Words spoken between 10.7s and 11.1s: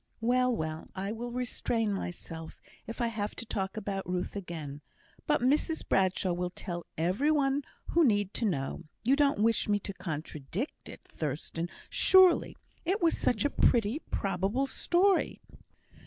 it,